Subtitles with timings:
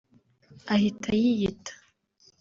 [0.73, 1.71] ahita yiyita